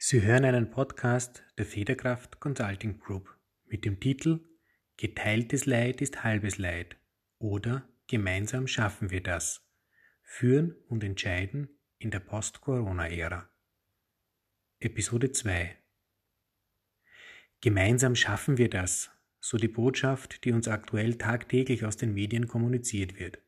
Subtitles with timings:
[0.00, 3.36] Sie hören einen Podcast der Federkraft Consulting Group
[3.66, 4.38] mit dem Titel
[4.96, 6.96] Geteiltes Leid ist halbes Leid
[7.40, 9.68] oder Gemeinsam schaffen wir das.
[10.22, 13.50] Führen und entscheiden in der Post-Corona-Ära.
[14.78, 15.76] Episode 2
[17.60, 19.10] Gemeinsam schaffen wir das,
[19.40, 23.42] so die Botschaft, die uns aktuell tagtäglich aus den Medien kommuniziert wird.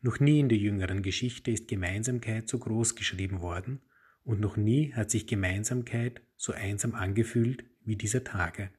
[0.00, 3.80] Noch nie in der jüngeren Geschichte ist Gemeinsamkeit so groß geschrieben worden
[4.24, 8.70] und noch nie hat sich Gemeinsamkeit so einsam angefühlt wie dieser Tage.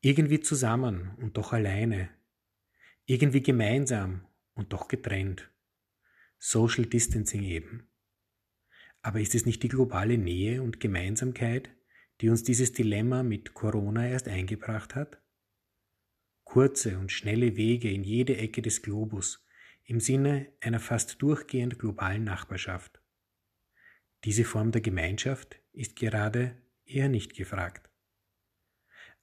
[0.00, 2.08] Irgendwie zusammen und doch alleine.
[3.04, 5.50] Irgendwie gemeinsam und doch getrennt.
[6.38, 7.88] Social Distancing eben.
[9.02, 11.70] Aber ist es nicht die globale Nähe und Gemeinsamkeit,
[12.20, 15.20] die uns dieses Dilemma mit Corona erst eingebracht hat?
[16.44, 19.44] Kurze und schnelle Wege in jede Ecke des Globus
[19.84, 22.97] im Sinne einer fast durchgehend globalen Nachbarschaft.
[24.24, 27.88] Diese Form der Gemeinschaft ist gerade eher nicht gefragt.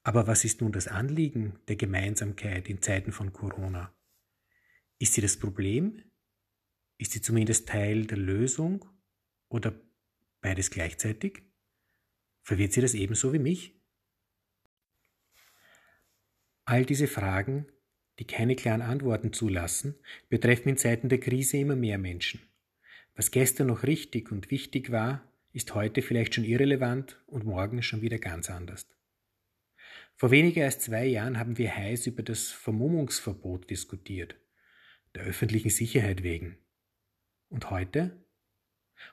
[0.04, 3.94] Aber was ist nun das Anliegen der Gemeinsamkeit in Zeiten von Corona?
[5.00, 6.04] Ist sie das Problem?
[6.98, 8.86] Ist sie zumindest Teil der Lösung
[9.50, 9.74] oder
[10.42, 11.42] beides gleichzeitig?
[12.44, 13.82] Verwirrt sie das ebenso wie mich?
[16.64, 17.68] All diese Fragen,
[18.20, 19.96] die keine klaren Antworten zulassen,
[20.30, 22.42] betreffen in Zeiten der Krise immer mehr Menschen.
[23.16, 28.02] Was gestern noch richtig und wichtig war, ist heute vielleicht schon irrelevant und morgen schon
[28.02, 28.86] wieder ganz anders.
[30.18, 34.36] Vor weniger als zwei Jahren haben wir heiß über das Vermummungsverbot diskutiert,
[35.14, 36.58] der öffentlichen Sicherheit wegen.
[37.48, 38.26] Und heute?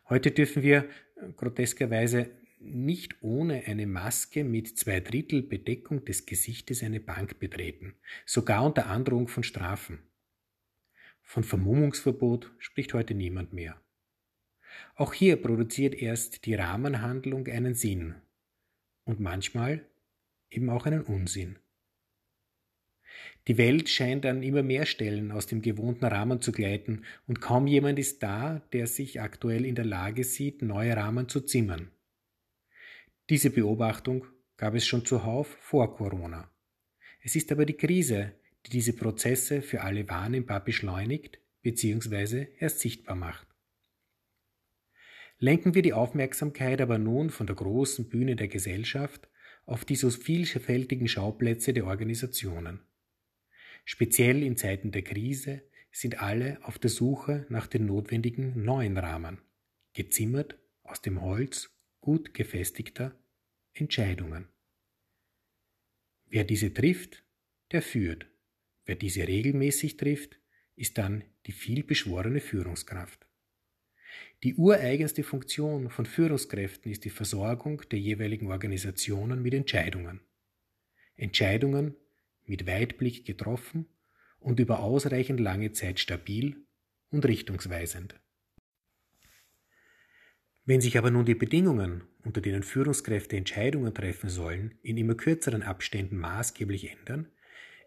[0.08, 0.88] Heute dürfen wir
[1.36, 7.94] groteskerweise nicht ohne eine Maske mit zwei Drittel Bedeckung des Gesichtes eine Bank betreten,
[8.26, 10.00] sogar unter Androhung von Strafen.
[11.22, 13.81] Von Vermummungsverbot spricht heute niemand mehr.
[14.94, 18.14] Auch hier produziert erst die Rahmenhandlung einen Sinn
[19.04, 19.86] und manchmal
[20.50, 21.58] eben auch einen Unsinn.
[23.48, 27.66] Die Welt scheint an immer mehr Stellen aus dem gewohnten Rahmen zu gleiten und kaum
[27.66, 31.90] jemand ist da, der sich aktuell in der Lage sieht, neue Rahmen zu zimmern.
[33.30, 36.50] Diese Beobachtung gab es schon zuhauf vor Corona.
[37.20, 38.32] Es ist aber die Krise,
[38.66, 42.46] die diese Prozesse für alle wahrnehmbar beschleunigt bzw.
[42.58, 43.51] erst sichtbar macht.
[45.42, 49.28] Lenken wir die Aufmerksamkeit aber nun von der großen Bühne der Gesellschaft
[49.66, 52.78] auf die so vielfältigen Schauplätze der Organisationen.
[53.84, 59.38] Speziell in Zeiten der Krise sind alle auf der Suche nach den notwendigen neuen Rahmen,
[59.94, 63.20] gezimmert aus dem Holz gut gefestigter
[63.74, 64.46] Entscheidungen.
[66.26, 67.24] Wer diese trifft,
[67.72, 68.28] der führt.
[68.84, 70.38] Wer diese regelmäßig trifft,
[70.76, 73.26] ist dann die vielbeschworene Führungskraft.
[74.42, 80.20] Die ureigenste Funktion von Führungskräften ist die Versorgung der jeweiligen Organisationen mit Entscheidungen.
[81.16, 81.94] Entscheidungen
[82.44, 83.86] mit Weitblick getroffen
[84.40, 86.56] und über ausreichend lange Zeit stabil
[87.10, 88.18] und richtungsweisend.
[90.64, 95.62] Wenn sich aber nun die Bedingungen, unter denen Führungskräfte Entscheidungen treffen sollen, in immer kürzeren
[95.62, 97.28] Abständen maßgeblich ändern,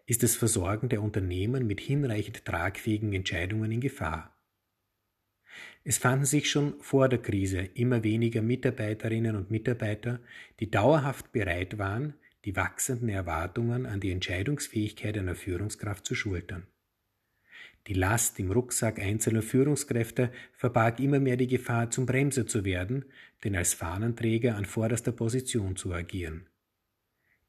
[0.06, 4.35] ist das Versorgen der Unternehmen mit hinreichend tragfähigen Entscheidungen in Gefahr.
[5.84, 10.20] Es fanden sich schon vor der Krise immer weniger Mitarbeiterinnen und Mitarbeiter,
[10.60, 16.66] die dauerhaft bereit waren, die wachsenden Erwartungen an die Entscheidungsfähigkeit einer Führungskraft zu schultern.
[17.86, 23.04] Die Last im Rucksack einzelner Führungskräfte verbarg immer mehr die Gefahr, zum Bremser zu werden,
[23.44, 26.48] denn als Fahnenträger an vorderster Position zu agieren.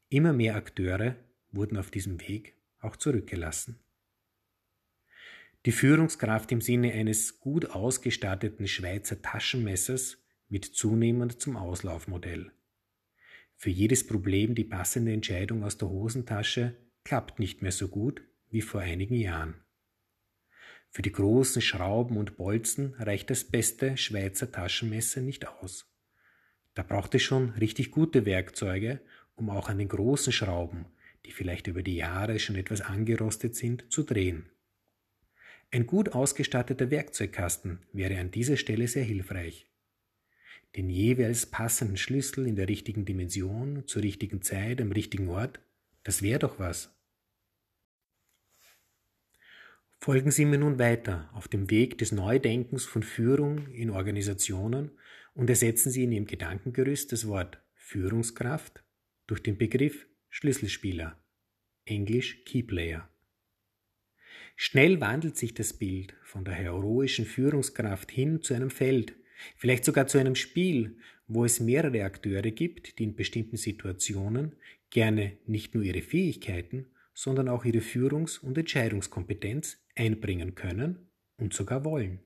[0.09, 1.15] Immer mehr Akteure
[1.51, 3.79] wurden auf diesem Weg auch zurückgelassen.
[5.67, 10.17] Die Führungskraft im Sinne eines gut ausgestatteten Schweizer Taschenmessers
[10.47, 12.53] wird zunehmend zum Auslaufmodell.
[13.57, 18.61] Für jedes Problem die passende Entscheidung aus der Hosentasche klappt nicht mehr so gut wie
[18.61, 19.55] vor einigen Jahren.
[20.89, 25.93] Für die großen Schrauben und Bolzen reicht das beste Schweizer Taschenmesser nicht aus.
[26.75, 29.01] Da braucht es schon richtig gute Werkzeuge,
[29.35, 30.85] um auch an den großen Schrauben,
[31.25, 34.49] die vielleicht über die Jahre schon etwas angerostet sind, zu drehen.
[35.77, 39.67] Ein gut ausgestatteter Werkzeugkasten wäre an dieser Stelle sehr hilfreich.
[40.75, 45.59] Den jeweils passenden Schlüssel in der richtigen Dimension, zur richtigen Zeit, am richtigen Ort,
[46.03, 46.97] das wäre doch was.
[49.99, 54.89] Folgen Sie mir nun weiter auf dem Weg des Neudenkens von Führung in Organisationen
[55.35, 58.83] und ersetzen Sie in Ihrem Gedankengerüst das Wort Führungskraft
[59.27, 61.23] durch den Begriff Schlüsselspieler,
[61.85, 63.07] englisch Keyplayer.
[64.57, 69.15] Schnell wandelt sich das Bild von der heroischen Führungskraft hin zu einem Feld,
[69.55, 74.55] Vielleicht sogar zu einem Spiel, wo es mehrere Akteure gibt, die in bestimmten Situationen
[74.89, 81.83] gerne nicht nur ihre Fähigkeiten, sondern auch ihre Führungs- und Entscheidungskompetenz einbringen können und sogar
[81.83, 82.19] wollen.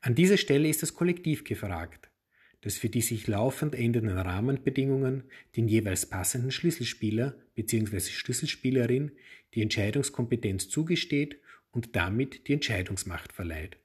[0.00, 2.10] An dieser Stelle ist das Kollektiv gefragt,
[2.60, 5.24] das für die sich laufend ändernden Rahmenbedingungen
[5.56, 8.00] den jeweils passenden Schlüsselspieler bzw.
[8.00, 9.12] Schlüsselspielerin
[9.54, 11.40] die Entscheidungskompetenz zugesteht
[11.70, 13.78] und damit die Entscheidungsmacht verleiht.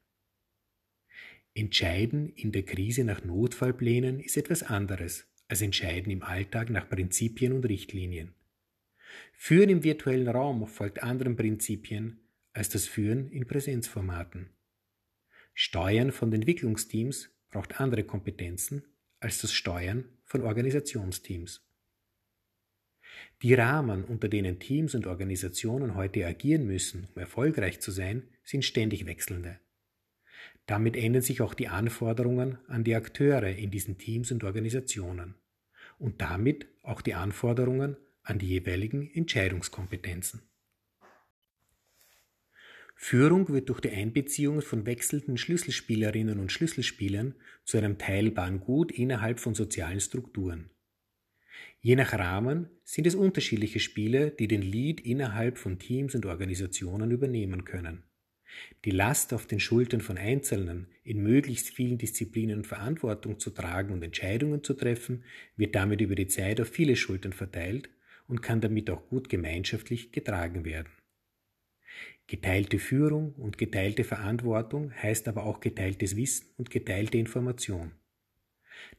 [1.55, 7.53] Entscheiden in der Krise nach Notfallplänen ist etwas anderes als Entscheiden im Alltag nach Prinzipien
[7.53, 8.33] und Richtlinien.
[9.33, 12.19] Führen im virtuellen Raum folgt anderen Prinzipien
[12.53, 14.49] als das Führen in Präsenzformaten.
[15.53, 18.83] Steuern von Entwicklungsteams braucht andere Kompetenzen
[19.19, 21.61] als das Steuern von Organisationsteams.
[23.44, 28.65] Die Rahmen, unter denen Teams und Organisationen heute agieren müssen, um erfolgreich zu sein, sind
[28.65, 29.59] ständig wechselnde.
[30.65, 35.35] Damit ändern sich auch die Anforderungen an die Akteure in diesen Teams und Organisationen
[35.99, 40.41] und damit auch die Anforderungen an die jeweiligen Entscheidungskompetenzen.
[42.95, 47.36] Führung wird durch die Einbeziehung von wechselnden Schlüsselspielerinnen und Schlüsselspielern
[47.66, 50.69] zu einem teilbaren Gut innerhalb von sozialen Strukturen.
[51.81, 57.12] Je nach Rahmen sind es unterschiedliche Spieler, die den Lead innerhalb von Teams und Organisationen
[57.12, 58.04] übernehmen können.
[58.86, 64.04] Die Last auf den Schultern von Einzelnen, in möglichst vielen Disziplinen Verantwortung zu tragen und
[64.04, 65.24] Entscheidungen zu treffen,
[65.57, 67.90] wird damit über die Zeit auf viele Schultern verteilt
[68.28, 70.90] und kann damit auch gut gemeinschaftlich getragen werden.
[72.28, 77.92] Geteilte Führung und geteilte Verantwortung heißt aber auch geteiltes Wissen und geteilte Information.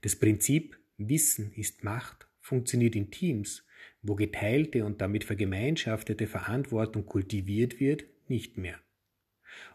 [0.02, 3.67] Das Prinzip Wissen ist Macht funktioniert in Teams,
[4.02, 8.79] wo geteilte und damit vergemeinschaftete Verantwortung kultiviert wird, nicht mehr.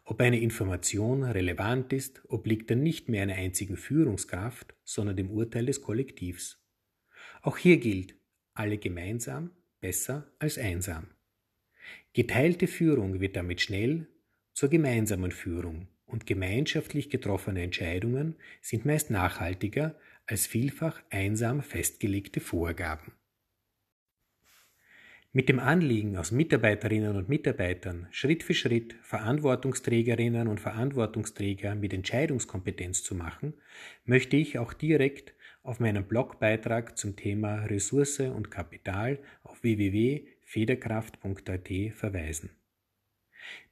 [0.06, 5.66] Ob eine Information relevant ist, obliegt dann nicht mehr einer einzigen Führungskraft, sondern dem Urteil
[5.66, 6.63] des Kollektivs.
[7.42, 8.16] Auch hier gilt,
[8.54, 11.07] alle gemeinsam besser als einsam.
[12.13, 14.07] Geteilte Führung wird damit schnell
[14.53, 19.95] zur gemeinsamen Führung und gemeinschaftlich getroffene Entscheidungen sind meist nachhaltiger
[20.25, 23.13] als vielfach einsam festgelegte Vorgaben.
[25.31, 33.03] Mit dem Anliegen, aus Mitarbeiterinnen und Mitarbeitern Schritt für Schritt Verantwortungsträgerinnen und Verantwortungsträger mit Entscheidungskompetenz
[33.03, 33.53] zu machen,
[34.05, 39.61] möchte ich auch direkt auf meinen Blogbeitrag zum Thema Ressource und Kapital auf
[40.53, 42.49] www.federkraft.at verweisen.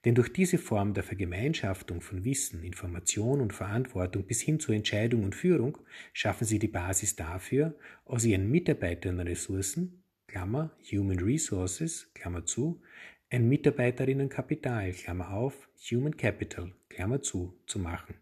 [0.05, 5.23] Denn durch diese Form der Vergemeinschaftung von Wissen, Information und Verantwortung bis hin zu Entscheidung
[5.23, 5.77] und Führung
[6.13, 7.75] schaffen sie die Basis dafür,
[8.05, 12.81] aus ihren Mitarbeitern Ressourcen, Klammer, Human Resources, Klammer zu,
[13.29, 18.15] ein Mitarbeiterinnenkapital, Klammer auf, Human Capital, Klammer zu, zu machen,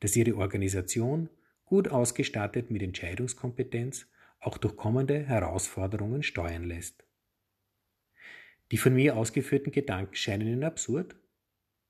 [0.00, 1.28] das ihre Organisation
[1.64, 4.06] gut ausgestattet mit Entscheidungskompetenz
[4.38, 7.04] auch durch kommende Herausforderungen steuern lässt.
[8.72, 11.14] Die von mir ausgeführten Gedanken scheinen Ihnen absurd?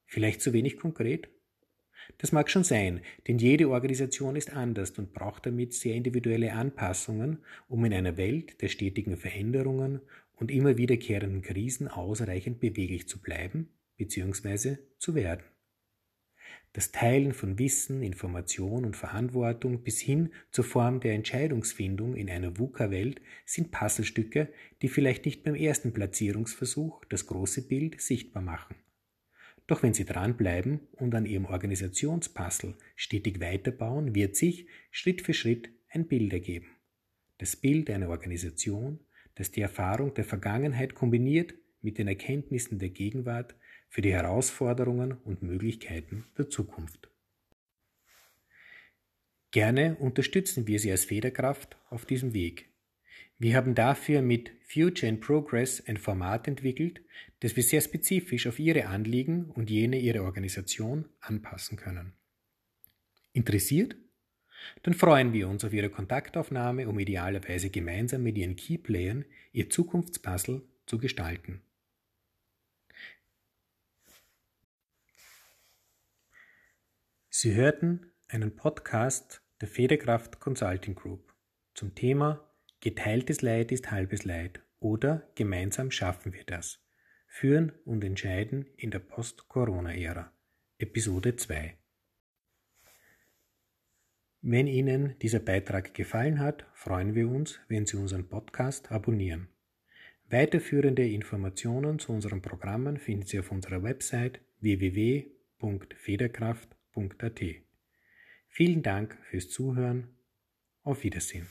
[0.05, 1.29] Vielleicht zu wenig konkret?
[2.19, 7.39] Das mag schon sein, denn jede Organisation ist anders und braucht damit sehr individuelle Anpassungen,
[7.69, 10.01] um in einer Welt der stetigen Veränderungen
[10.35, 14.79] und immer wiederkehrenden Krisen ausreichend beweglich zu bleiben bzw.
[14.99, 15.45] zu werden.
[16.75, 22.59] Das Teilen von Wissen, Information und Verantwortung bis hin zur Form der Entscheidungsfindung in einer
[22.59, 24.49] VUCA-Welt sind Puzzlestücke,
[24.81, 28.77] die vielleicht nicht beim ersten Platzierungsversuch das große Bild sichtbar machen.
[29.67, 35.69] Doch wenn Sie dranbleiben und an Ihrem Organisationspuzzle stetig weiterbauen, wird sich Schritt für Schritt
[35.89, 36.69] ein Bild ergeben.
[37.39, 39.01] Das Bild einer Organisation,
[39.35, 43.55] das die Erfahrung der Vergangenheit kombiniert mit den Erkenntnissen der Gegenwart
[43.93, 47.11] für die Herausforderungen und Möglichkeiten der Zukunft.
[49.51, 52.71] Gerne unterstützen wir Sie als Federkraft auf diesem Weg.
[53.39, 57.03] Wir haben dafür mit Future in Progress ein Format entwickelt,
[57.41, 62.15] das wir sehr spezifisch auf Ihre Anliegen und jene Ihrer Organisation anpassen können.
[63.35, 63.97] Interessiert?
[64.85, 70.63] Dann freuen wir uns auf Ihre Kontaktaufnahme, um idealerweise gemeinsam mit Ihren Keyplayern Ihr Zukunftspuzzle
[70.87, 71.61] zu gestalten.
[77.43, 81.35] Sie hörten einen Podcast der Federkraft Consulting Group
[81.75, 86.79] zum Thema Geteiltes Leid ist halbes Leid oder Gemeinsam schaffen wir das.
[87.27, 90.31] Führen und entscheiden in der Post-Corona-Ära.
[90.79, 91.77] Episode 2.
[94.43, 99.49] Wenn Ihnen dieser Beitrag gefallen hat, freuen wir uns, wenn Sie unseren Podcast abonnieren.
[100.31, 106.82] Weiterführende Informationen zu unseren Programmen finden Sie auf unserer Website www.federkraft.com.
[108.49, 110.17] Vielen Dank fürs Zuhören.
[110.83, 111.47] Auf Wiedersehen.